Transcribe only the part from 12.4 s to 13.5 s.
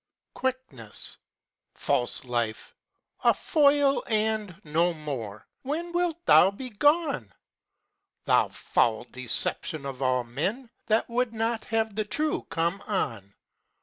come on!